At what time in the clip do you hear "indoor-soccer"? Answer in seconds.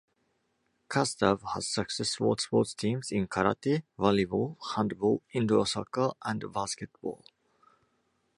5.31-6.13